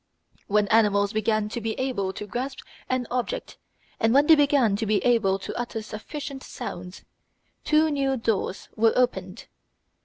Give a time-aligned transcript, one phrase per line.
[0.47, 3.59] When animals began to be able to grasp an object
[3.99, 7.05] and when they began to be able to utter sufficient sounds,
[7.63, 9.45] two new doors were opened.